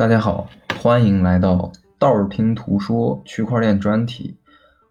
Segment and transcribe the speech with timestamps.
[0.00, 0.48] 大家好，
[0.80, 4.34] 欢迎来到道听途说区块链专题，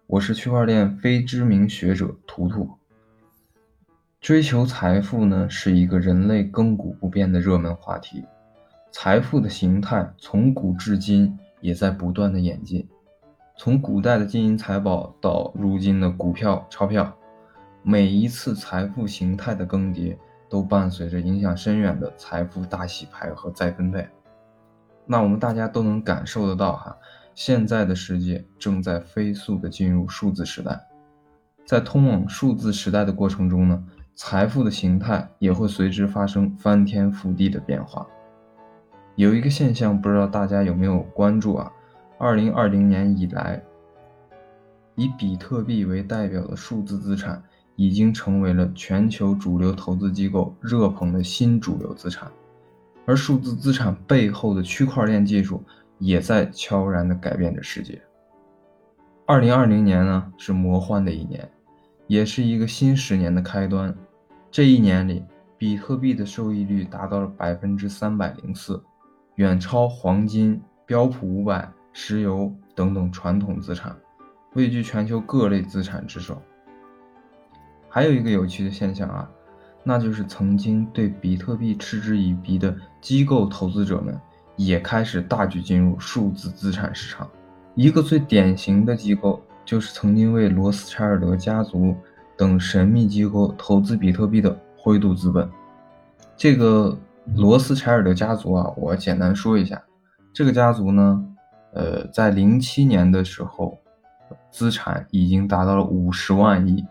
[0.06, 2.70] 我是区块链非知名学者图图。
[4.20, 8.24] 追求财富呢，是一个人类亘古不变的热门话题。
[8.92, 12.88] 财富的形态从古至今也在不断的演进，
[13.58, 17.12] 从古代的金银财宝到如今的股票、钞票，
[17.82, 20.16] 每一次财富形态的更迭，
[20.48, 24.06] 都伴随着影响深远的财富大洗牌和再分配。
[25.10, 26.96] 那我们大家都能感受得到哈，
[27.34, 30.80] 现在的世界正在飞速的进入数字时代，
[31.66, 33.82] 在通往数字时代的过程中呢，
[34.14, 38.06] 财富的形态也会随之发生翻天覆地的变化。
[39.16, 41.72] 有一个现象，不知道大家有没有关注啊？
[42.16, 43.60] 二零二零年以来，
[44.94, 47.42] 以比特币为代表的数字资产
[47.74, 52.30] 已经成为了全球主流投资机构热捧的新主流资产。
[53.10, 55.60] 而数字资产背后的区块链技术
[55.98, 58.00] 也在悄然地改变着世界。
[59.26, 61.50] 二零二零年呢，是魔幻的一年，
[62.06, 63.92] 也是一个新十年的开端。
[64.48, 65.24] 这一年里，
[65.58, 68.80] 比特币的收益率达到了百分之三百零四，
[69.34, 73.96] 远超黄金、标普五百、石油等等传统资产，
[74.54, 76.40] 位居全球各类资产之首。
[77.88, 79.28] 还有一个有趣的现象啊。
[79.82, 84.20] 那就是曾经对比特币嗤之以鼻的机构投资者们，
[84.56, 87.26] 也开始大举进入数字资产市场。
[87.74, 91.96] 一个最典型的机构，就是曾经为罗斯柴尔德家族
[92.36, 95.48] 等神秘机构投资比特币的灰度资本。
[96.36, 96.96] 这个
[97.34, 99.82] 罗斯柴尔德家族啊，我简单说一下，
[100.30, 101.24] 这个家族呢，
[101.72, 103.78] 呃，在零七年的时候，
[104.50, 106.84] 资产已经达到了五十万亿。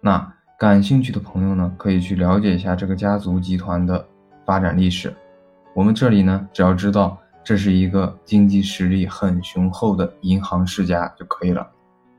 [0.00, 0.32] 那。
[0.62, 4.06] 感兴趣的朋友呢，可以去了解一下这个家族集团的
[4.46, 5.12] 发展历史。
[5.74, 11.68] 我们这里呢，只要知道这是一个经济实力很雄厚的银行世家就可以了。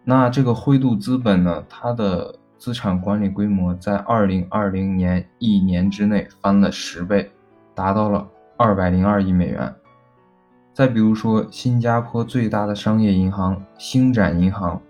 [0.04, 7.32] 那这个灰度资本呢，它的资产管理规模在二零二零年一年之内翻了十倍，
[7.74, 8.28] 达到了
[8.58, 9.74] 二百零二亿美元。
[10.74, 14.82] 再比如说，新加坡最大的商业银行星展银行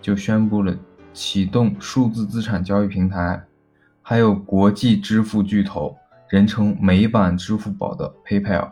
[0.00, 0.72] 就宣布了。
[1.16, 3.42] 启动数字资产交易平台，
[4.02, 5.96] 还有国际支付巨头，
[6.28, 8.70] 人称美版支付宝的 PayPal，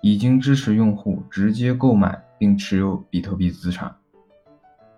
[0.00, 3.94] 已经支持用户直接购买并持有比特币资产。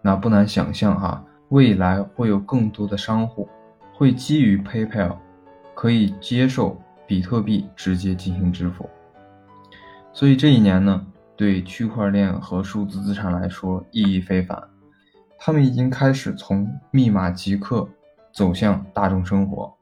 [0.01, 3.49] 那不难想象哈，未来会有更多的商户
[3.93, 5.17] 会基于 PayPal，
[5.75, 8.89] 可以接受比特币直接进行支付。
[10.13, 11.05] 所以这一年呢，
[11.35, 14.63] 对区块链和数字资产来说意义非凡。
[15.39, 17.89] 他们已经开始从密码极客
[18.33, 19.73] 走向大众生活，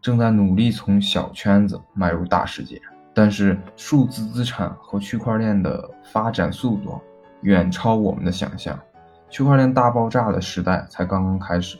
[0.00, 2.80] 正在努力从小圈子迈入大世界。
[3.14, 7.00] 但是，数字资产和区块链的发展速度
[7.40, 8.78] 远超我们的想象，
[9.28, 11.76] 区块链大爆炸的时代才刚刚开始。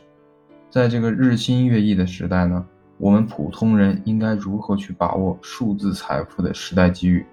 [0.69, 2.65] 在这个日新月异的时代呢，
[2.97, 7.25] 我们普通人应该如何去把握数字财富的时代机遇？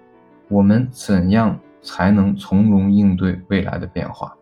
[0.47, 4.36] 我们怎样才能从容应对未来的变化？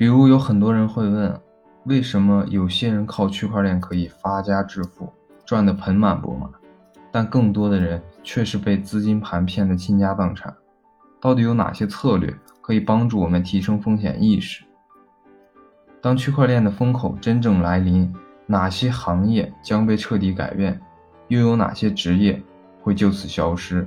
[0.00, 1.38] 比如有很多人会问，
[1.84, 5.12] 为什么有些人靠区块链可以发家致富，
[5.44, 6.48] 赚得盆满钵满，
[7.12, 10.56] 但更多的人却是被资金盘骗得倾家荡产？
[11.20, 14.64] 到底有哪些策略可以帮助我们提升风险意识？
[16.00, 18.10] 当区块链的风口真正来临，
[18.46, 20.80] 哪些行业将被彻底改变？
[21.28, 22.42] 又有哪些职业
[22.80, 23.86] 会就此消失？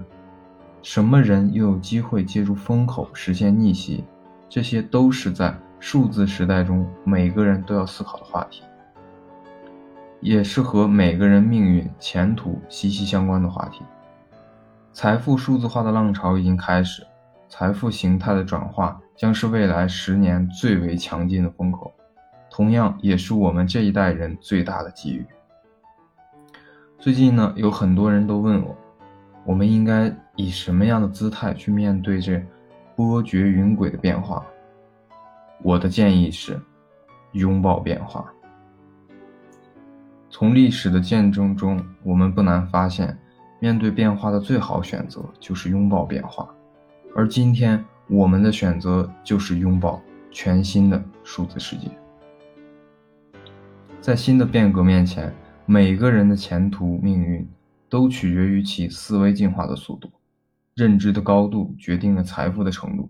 [0.83, 4.03] 什么人又有机会借助风口实现逆袭？
[4.47, 5.51] 这些都是在。
[5.85, 8.63] 数字时代中，每个人都要思考的话题，
[10.21, 13.83] 也是和每个人命运前途息息相关的话题。
[14.93, 17.05] 财富数字化的浪潮已经开始，
[17.49, 21.91] 财富形态的转化将是未来十年最为强劲的风口，
[22.49, 25.25] 同样也是我们这一代人最大的机遇。
[26.97, 28.73] 最近呢，有很多人都问我，
[29.43, 32.41] 我们应该以什么样的姿态去面对这
[32.95, 34.41] 波谲云诡的变化？
[35.63, 36.59] 我的建议是，
[37.31, 38.29] 拥抱变化。
[40.29, 43.17] 从历史的见证中，我们不难发现，
[43.61, 46.53] 面对变化的最好选择就是拥抱变化。
[47.15, 50.01] 而今天，我们的选择就是拥抱
[50.31, 51.89] 全新的数字世界。
[54.01, 55.33] 在新的变革面前，
[55.65, 57.47] 每个人的前途命运
[57.87, 60.11] 都取决于其思维进化的速度。
[60.75, 63.09] 认知的高度决定了财富的程度。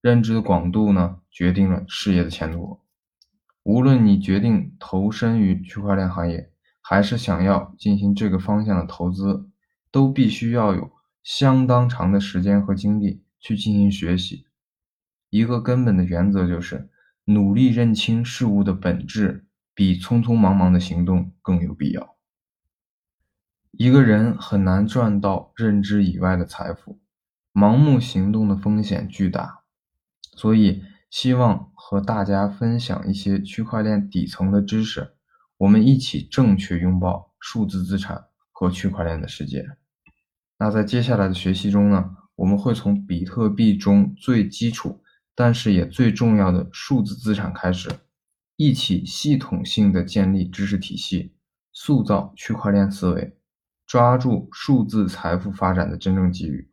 [0.00, 2.80] 认知的广度呢，决定了事业的前途。
[3.62, 6.50] 无论你决定投身于区块链行业，
[6.80, 9.50] 还是想要进行这个方向的投资，
[9.90, 10.90] 都必须要有
[11.22, 14.46] 相当长的时间和精力去进行学习。
[15.28, 16.88] 一个根本的原则就是，
[17.26, 19.44] 努力认清事物的本质，
[19.74, 22.16] 比匆匆忙忙的行动更有必要。
[23.72, 26.98] 一个人很难赚到认知以外的财富，
[27.52, 29.64] 盲目行动的风险巨大。
[30.34, 35.14] 所以，希望和大家分享一些区块链底层的知识，
[35.58, 39.64] 我们一起正确拥抱数字资产和区块链的世界。
[40.58, 45.02] 那在接下来的学习中呢，我们会从比特币中最基础。
[45.38, 47.90] 但是也最重要的数字资产开始，
[48.56, 51.36] 一起系统性的建立知识体系，
[51.74, 53.36] 塑造区块链思维，
[53.86, 56.70] 抓住数字财富发展的真正机遇，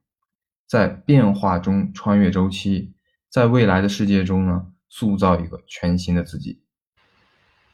[0.66, 2.93] 在变化中穿越周期，
[3.34, 6.60] 在未来的世界中呢，塑造一个全新的自己。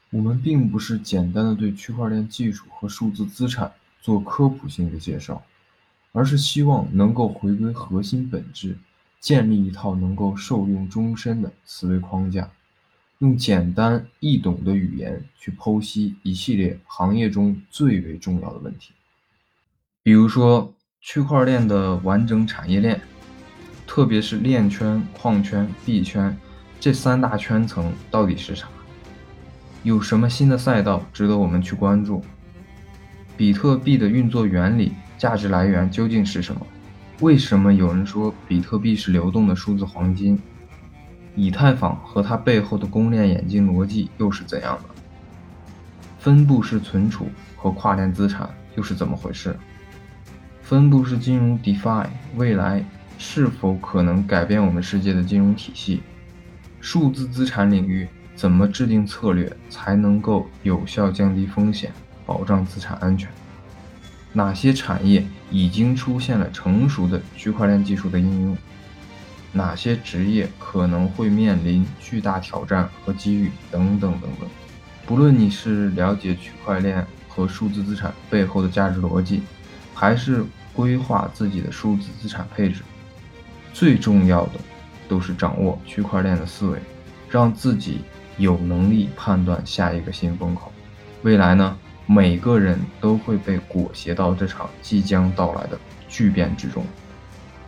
[0.08, 3.70] 我们并不是简单的对区块链技术和数字资产
[4.00, 5.42] 做科普性的介绍，
[6.12, 8.78] 而是希望能够回归核心本质。
[9.20, 12.50] 建立一套能够受用终身的思维框架，
[13.18, 18.94] 用简单易懂的语言去剖析一系列行业中最为重要的问题。
[20.02, 20.72] 比如说，
[21.02, 22.98] 区块链的完整产业链，
[23.90, 26.34] 特别是链圈、矿圈、币圈
[26.78, 28.68] 这三大圈层到底是啥？
[29.82, 32.22] 有什么新的赛道值得我们去关注？
[33.36, 36.64] 比特币的运作原理、价值来源究竟是什么？
[37.18, 40.38] 为什么有人说比特币是流动的数字黄金？
[41.34, 44.94] 以太坊和它背后的公链演进逻辑又是怎样的？
[46.20, 49.56] 分布式存储和跨链资产又是怎么回事？
[50.62, 52.84] 分布式金融 DeFi 未来
[53.22, 56.00] 是否可能改变我们世界的金融体系？
[56.80, 61.92] 数字资产领域怎么制定策略才能够有效降低风险，
[62.24, 63.30] 保障资产安全？
[64.32, 68.56] 哪些产业已经出现了成熟的区块链技术的应用？
[69.52, 73.50] 哪些职业可能会面临巨大挑战和机遇？
[73.70, 74.48] 等等等等。
[75.04, 79.42] 不论你是了解区块链和数字资产背后的价值逻辑，
[79.94, 82.82] 还是规划自己的数字资产配置，
[83.72, 84.52] 最重要的
[85.08, 86.78] 都是掌握区块链的思维，
[87.28, 88.00] 让自己
[88.38, 90.72] 有能力判断下一个新风口。
[91.22, 91.76] 未来呢？
[92.06, 95.78] 每个人都会被裹挟到这场即将到来的
[96.08, 96.84] 巨变之中，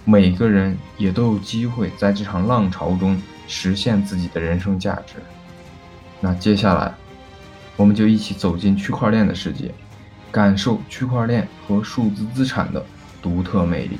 [0.05, 3.17] 每个人也都有机会在这场浪潮中
[3.47, 5.15] 实现自己的人生价值。
[6.21, 6.93] 那接下来，
[7.77, 9.73] 我们就一起走进区块链的世界，
[10.33, 12.85] 感受区块链和数字资产的
[13.23, 13.97] 独特魅力。